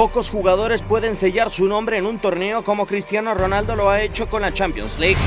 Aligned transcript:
Pocos 0.00 0.30
jugadores 0.30 0.80
pueden 0.80 1.14
sellar 1.14 1.50
su 1.50 1.66
nombre 1.66 1.98
en 1.98 2.06
un 2.06 2.18
torneo 2.18 2.64
como 2.64 2.86
Cristiano 2.86 3.34
Ronaldo 3.34 3.76
lo 3.76 3.90
ha 3.90 4.00
hecho 4.00 4.30
con 4.30 4.40
la 4.40 4.54
Champions 4.54 4.98
League. 4.98 5.18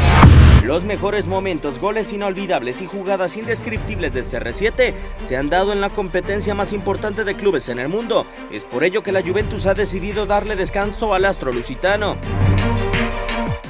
Los 0.64 0.84
mejores 0.84 1.28
momentos, 1.28 1.78
goles 1.78 2.12
inolvidables 2.12 2.82
y 2.82 2.88
jugadas 2.88 3.38
indescriptibles 3.38 4.14
del 4.16 4.26
CR7 4.26 4.96
se 5.22 5.38
han 5.38 5.52
dado 5.52 5.74
en 5.74 5.80
la 5.80 5.92
competencia 5.92 6.56
más 6.56 6.74
importante 6.74 7.24
de 7.24 7.36
clubes 7.36 7.70
en 7.70 7.78
el 7.78 7.88
mundo. 7.88 8.26
Es 8.52 8.66
por 8.66 8.84
ello 8.84 9.04
que 9.04 9.12
la 9.12 9.22
Juventus 9.22 9.68
ha 9.68 9.76
decidido 9.76 10.26
darle 10.26 10.56
descanso 10.56 11.14
al 11.14 11.26
astro 11.26 11.54
lusitano. 11.54 12.18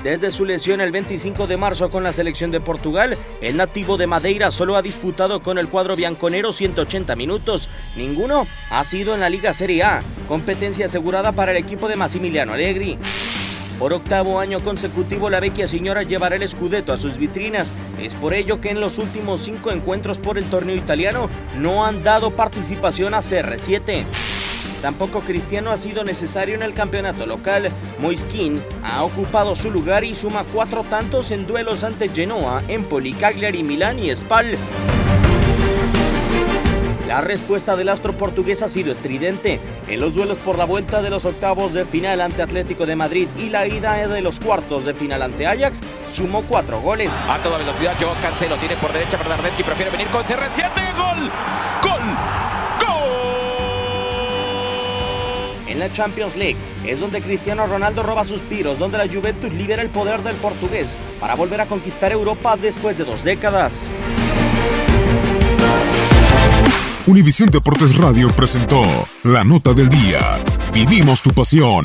Desde 0.04 0.32
su 0.32 0.44
lesión 0.44 0.82
el 0.82 0.92
25 0.92 1.48
de 1.48 1.56
marzo 1.56 1.90
con 1.90 2.04
la 2.04 2.12
selección 2.12 2.52
de 2.52 2.60
Portugal, 2.60 3.18
el 3.40 3.56
nativo 3.56 3.96
de 3.96 4.06
Madeira 4.06 4.52
solo 4.52 4.76
ha 4.76 4.82
disputado 4.82 5.42
con 5.42 5.58
el 5.58 5.70
cuadro 5.70 5.96
bianconero 5.96 6.52
180 6.52 7.16
minutos. 7.16 7.70
Ninguno 7.96 8.46
ha 8.70 8.84
sido 8.84 9.14
en 9.14 9.22
la 9.22 9.30
Liga 9.30 9.54
Serie 9.54 9.84
A, 9.84 10.02
competencia 10.28 10.88
asegurada 10.88 11.32
para 11.32 11.52
el 11.52 11.58
equipo 11.58 11.88
de 11.88 11.96
Massimiliano 11.96 12.52
Allegri. 12.52 12.98
Por 13.80 13.94
octavo 13.94 14.42
año 14.42 14.60
consecutivo, 14.60 15.30
la 15.30 15.40
vecchia 15.40 15.70
señora 15.70 16.04
llevará 16.04 16.36
el 16.36 16.44
escudeto 16.44 16.92
a 16.92 17.00
sus 17.00 17.18
vitrinas. 17.18 17.72
Es 18.02 18.16
por 18.16 18.34
ello 18.34 18.60
que 18.60 18.72
en 18.72 18.82
los 18.82 18.98
últimos 18.98 19.40
cinco 19.40 19.72
encuentros 19.72 20.18
por 20.18 20.38
el 20.38 20.44
torneo 20.44 20.76
italiano 20.76 21.30
no 21.58 21.86
han 21.86 22.04
dado 22.04 22.32
participación 22.36 23.14
a 23.14 23.20
CR7. 23.20 24.33
Tampoco 24.84 25.22
Cristiano 25.22 25.72
ha 25.72 25.78
sido 25.78 26.04
necesario 26.04 26.56
en 26.56 26.62
el 26.62 26.74
campeonato 26.74 27.26
local. 27.26 27.72
Moiskin 28.00 28.62
ha 28.84 29.06
ocupado 29.06 29.56
su 29.56 29.72
lugar 29.72 30.04
y 30.04 30.14
suma 30.14 30.44
cuatro 30.54 30.84
tantos 30.84 31.32
en 31.32 31.48
duelos 31.48 31.86
ante 31.86 32.10
Genoa, 32.10 32.62
Empoli, 32.68 33.14
Cagliari, 33.14 33.64
Milán 33.64 33.98
y 33.98 34.14
Spal. 34.14 34.58
La 37.08 37.22
respuesta 37.22 37.78
del 37.78 37.88
astro 37.88 38.12
portugués 38.12 38.62
ha 38.62 38.68
sido 38.68 38.92
estridente. 38.92 39.62
En 39.88 40.02
los 40.02 40.16
duelos 40.16 40.38
por 40.40 40.58
la 40.58 40.66
vuelta 40.66 41.02
de 41.02 41.10
los 41.10 41.24
octavos 41.24 41.74
de 41.74 41.86
final 41.86 42.20
ante 42.20 42.42
Atlético 42.42 42.86
de 42.86 42.98
Madrid 42.98 43.30
y 43.40 43.48
la 43.48 43.66
ida 43.66 44.06
de 44.06 44.22
los 44.22 44.42
cuartos 44.42 44.84
de 44.84 44.94
final 44.94 45.22
ante 45.22 45.48
Ajax, 45.48 45.80
sumó 46.12 46.42
cuatro 46.42 46.82
goles. 46.82 47.14
A 47.30 47.42
toda 47.42 47.58
velocidad, 47.58 47.96
Joe 47.98 48.20
Cancelo 48.22 48.58
tiene 48.58 48.76
por 48.76 48.92
derecha 48.92 49.16
Bernardeschi, 49.16 49.64
prefiere 49.64 49.92
venir 49.92 50.08
con 50.08 50.24
CR7. 50.24 50.94
¡Gol! 50.98 51.20
¡Gol! 51.20 51.32
En 55.74 55.80
la 55.80 55.92
Champions 55.92 56.36
League 56.36 56.56
es 56.86 57.00
donde 57.00 57.20
Cristiano 57.20 57.66
Ronaldo 57.66 58.04
roba 58.04 58.24
suspiros, 58.26 58.78
donde 58.78 59.00
la 59.00 59.08
Juventus 59.08 59.52
libera 59.52 59.82
el 59.82 59.90
poder 59.90 60.22
del 60.22 60.36
portugués 60.36 61.00
para 61.20 61.34
volver 61.34 61.62
a 61.62 61.66
conquistar 61.66 62.12
Europa 62.12 62.56
después 62.56 62.96
de 62.96 63.06
dos 63.06 63.24
décadas. 63.24 63.88
Univisión 67.08 67.50
Deportes 67.50 67.98
Radio 67.98 68.30
presentó 68.30 68.84
la 69.24 69.44
nota 69.44 69.74
del 69.74 69.90
día. 69.90 70.38
Vivimos 70.72 71.24
tu 71.24 71.32
pasión. 71.32 71.84